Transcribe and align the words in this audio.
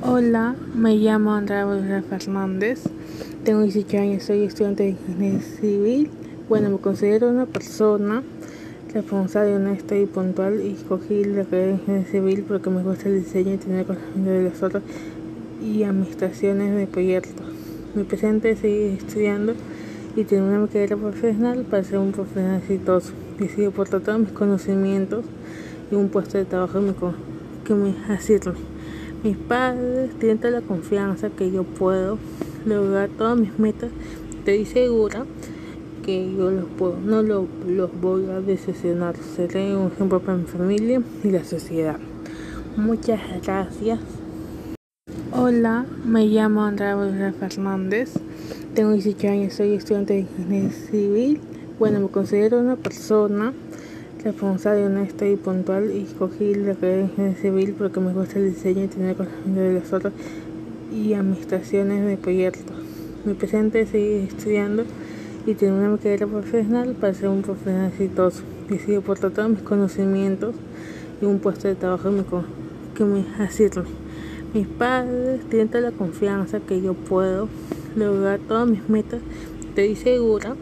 Hola, 0.00 0.54
me 0.74 0.94
llamo 0.94 1.34
Andrea 1.34 1.66
Bolívar 1.66 2.02
Fernández, 2.02 2.84
tengo 3.44 3.60
18 3.60 3.98
años, 3.98 4.22
soy 4.22 4.44
estudiante 4.44 4.84
de 4.84 4.88
ingeniería 4.90 5.40
civil. 5.40 6.10
Bueno, 6.48 6.70
me 6.70 6.78
considero 6.78 7.28
una 7.28 7.44
persona 7.44 8.22
responsable, 8.94 9.56
honesta 9.56 9.94
y 9.94 10.06
puntual 10.06 10.62
y 10.62 10.70
escogí 10.70 11.24
la 11.24 11.44
carrera 11.44 11.66
de 11.66 11.72
ingeniería 11.72 12.10
civil 12.10 12.44
porque 12.48 12.70
me 12.70 12.82
gusta 12.82 13.10
el 13.10 13.22
diseño 13.22 13.52
y 13.54 13.56
tener 13.58 13.84
conocimiento 13.84 14.30
de 14.30 14.42
los 14.44 14.62
otros 14.62 14.82
y 15.62 15.82
administraciones 15.82 16.74
de 16.74 16.86
proyectos. 16.86 17.46
Mi 17.94 18.04
presente 18.04 18.52
es 18.52 18.60
seguir 18.60 18.98
estudiando 18.98 19.54
y 20.16 20.24
tener 20.24 20.58
una 20.58 20.68
carrera 20.68 20.96
profesional 20.96 21.66
para 21.68 21.84
ser 21.84 21.98
un 21.98 22.12
profesional 22.12 22.62
exitoso. 22.62 23.12
Decido 23.38 23.72
por 23.72 23.90
todos 23.90 24.18
mis 24.18 24.32
conocimientos 24.32 25.26
y 25.90 25.96
un 25.96 26.08
puesto 26.08 26.38
de 26.38 26.46
trabajo 26.46 26.80
que 27.64 27.74
me 27.74 27.94
asirme. 28.08 28.75
Mis 29.26 29.36
padres 29.36 30.16
tienen 30.20 30.38
toda 30.38 30.52
la 30.52 30.60
confianza 30.60 31.30
que 31.30 31.50
yo 31.50 31.64
puedo 31.64 32.16
lograr 32.64 33.08
todas 33.08 33.36
mis 33.36 33.58
metas. 33.58 33.90
Estoy 34.38 34.64
segura 34.66 35.26
que 36.04 36.32
yo 36.32 36.52
los 36.52 36.66
puedo, 36.78 36.96
no 37.00 37.22
los, 37.24 37.46
los 37.66 37.90
voy 38.00 38.26
a 38.26 38.40
decepcionar. 38.40 39.16
Seré 39.16 39.76
un 39.76 39.88
ejemplo 39.88 40.20
para 40.20 40.38
mi 40.38 40.44
familia 40.44 41.02
y 41.24 41.30
la 41.32 41.42
sociedad. 41.42 41.98
Muchas 42.76 43.20
gracias. 43.42 43.98
Hola, 45.32 45.86
me 46.04 46.26
llamo 46.26 46.62
Andrea 46.62 46.94
Bolívar 46.94 47.32
Fernández, 47.32 48.12
tengo 48.76 48.92
18 48.92 49.26
años, 49.26 49.54
soy 49.54 49.74
estudiante 49.74 50.12
de 50.12 50.20
ingeniería 50.20 50.70
civil. 50.70 51.40
Bueno, 51.80 51.98
me 51.98 52.08
considero 52.10 52.60
una 52.60 52.76
persona 52.76 53.52
responsable, 54.26 54.86
honesta 54.86 55.24
y 55.28 55.36
puntual 55.36 55.92
y 55.92 56.02
escogí 56.02 56.52
la 56.54 56.74
carrera 56.74 56.96
de 56.96 57.02
ingeniería 57.02 57.40
civil 57.40 57.74
porque 57.78 58.00
me 58.00 58.12
gusta 58.12 58.40
el 58.40 58.52
diseño 58.52 58.84
y 58.84 58.88
tener 58.88 59.14
conocimiento 59.14 59.60
de 59.60 59.72
los 59.74 59.92
otros 59.92 60.12
y 60.92 61.14
administraciones 61.14 62.04
de 62.04 62.16
proyectos. 62.16 62.76
Mi 63.24 63.34
presente 63.34 63.82
es 63.82 63.90
seguir 63.90 64.28
estudiando 64.28 64.84
y 65.46 65.54
tener 65.54 65.74
una 65.74 65.96
carrera 65.96 66.26
profesional 66.26 66.96
para 67.00 67.14
ser 67.14 67.28
un 67.28 67.42
profesional 67.42 67.92
exitoso. 67.92 68.42
Decido 68.68 69.00
por 69.00 69.16
todos 69.20 69.48
mis 69.48 69.62
conocimientos 69.62 70.56
y 71.22 71.24
un 71.24 71.38
puesto 71.38 71.68
de 71.68 71.76
trabajo 71.76 72.10
que 72.96 73.04
me 73.04 73.24
asirme. 73.38 73.84
Mis 74.54 74.66
padres 74.66 75.40
tienen 75.48 75.68
toda 75.68 75.82
la 75.82 75.92
confianza 75.92 76.58
que 76.58 76.82
yo 76.82 76.94
puedo 76.94 77.48
lograr 77.94 78.40
todas 78.40 78.68
mis 78.68 78.88
metas. 78.88 79.20
Estoy 79.68 79.94
segura 79.94 80.56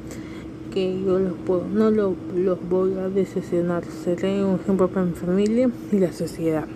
que 0.75 1.01
yo 1.07 1.21
los 1.21 1.35
puedo, 1.47 1.69
no 1.69 1.93
los, 1.93 2.15
los 2.35 2.59
voy 2.69 2.95
a 2.95 3.09
decepcionar. 3.09 3.85
Seré 3.85 4.45
un 4.45 4.57
ejemplo 4.57 4.89
para 4.89 5.07
mi 5.07 5.13
familia 5.13 5.71
y 5.93 5.99
la 6.01 6.13
sociedad. 6.13 6.67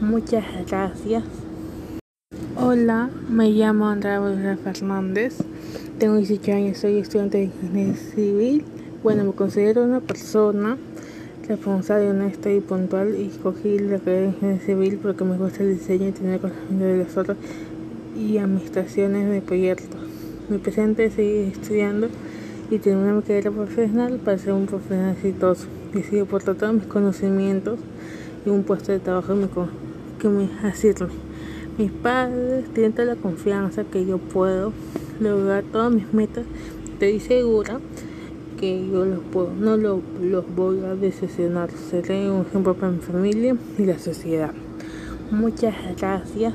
Muchas 0.00 0.44
gracias. 0.68 1.22
Hola, 2.56 3.08
me 3.28 3.50
llamo 3.50 3.88
Andrea 3.88 4.18
Bolívar 4.18 4.58
Fernández, 4.58 5.38
tengo 5.98 6.16
18 6.16 6.52
años, 6.52 6.78
soy 6.78 6.98
estudiante 6.98 7.38
de 7.38 7.44
ingeniería 7.44 7.94
civil. 7.94 8.64
Bueno, 9.02 9.24
me 9.24 9.32
considero 9.32 9.84
una 9.84 10.00
persona 10.00 10.76
responsable, 11.46 12.10
honesta 12.10 12.52
y 12.52 12.60
puntual 12.60 13.14
y 13.14 13.26
escogí 13.26 13.78
la 13.78 13.98
carrera 13.98 14.20
de 14.22 14.26
ingeniería 14.26 14.66
civil 14.66 14.98
porque 15.00 15.24
me 15.24 15.38
gusta 15.38 15.62
el 15.62 15.78
diseño 15.78 16.08
y 16.08 16.12
tener 16.12 16.40
conocimiento 16.40 16.84
de 16.84 17.04
los 17.04 17.16
otros 17.16 17.36
y 18.18 18.38
administraciones 18.38 19.30
de 19.30 19.40
proyectos. 19.40 20.00
Mi 20.48 20.58
presente 20.58 21.04
es 21.04 21.14
seguir 21.14 21.52
estudiando 21.52 22.08
y 22.70 22.78
tener 22.78 23.12
una 23.12 23.22
carrera 23.22 23.50
profesional 23.50 24.20
para 24.24 24.38
ser 24.38 24.52
un 24.52 24.66
profesional 24.66 25.14
exitoso. 25.16 25.66
Decido 25.92 26.24
por 26.26 26.42
todos 26.42 26.72
mis 26.72 26.86
conocimientos 26.86 27.80
y 28.46 28.50
un 28.50 28.62
puesto 28.62 28.92
de 28.92 29.00
trabajo 29.00 29.34
que 30.20 30.28
me 30.28 30.48
asirme. 30.62 31.08
Mis 31.78 31.90
padres 31.90 32.66
tienen 32.72 32.92
toda 32.92 33.06
la 33.06 33.16
confianza 33.16 33.84
que 33.84 34.06
yo 34.06 34.18
puedo 34.18 34.72
lograr 35.18 35.64
todas 35.64 35.92
mis 35.92 36.12
metas. 36.12 36.44
Estoy 36.92 37.20
segura 37.20 37.80
que 38.58 38.86
yo 38.88 39.04
los 39.04 39.20
puedo, 39.32 39.52
no 39.54 39.76
los, 39.76 40.00
los 40.22 40.44
voy 40.54 40.80
a 40.80 40.94
decepcionar. 40.94 41.70
Seré 41.70 42.30
un 42.30 42.42
ejemplo 42.42 42.74
para 42.74 42.92
mi 42.92 43.00
familia 43.00 43.56
y 43.78 43.84
la 43.84 43.98
sociedad. 43.98 44.52
Muchas 45.30 45.74
gracias. 45.98 46.54